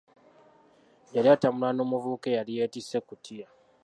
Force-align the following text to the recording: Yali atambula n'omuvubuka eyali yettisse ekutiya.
Yali 1.13 1.27
atambula 1.35 1.71
n'omuvubuka 1.73 2.27
eyali 2.31 2.53
yettisse 2.57 2.95
ekutiya. 3.01 3.47